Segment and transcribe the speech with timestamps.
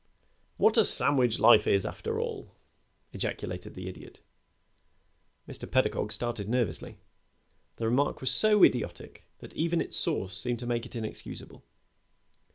[0.57, 2.55] "What a sandwich life is, after all!"
[3.13, 4.19] ejaculated the Idiot.
[5.47, 5.69] Mr.
[5.69, 6.97] Pedagog started nervously.
[7.75, 11.63] The remark was so idiotic that even its source seemed to make it inexcusable.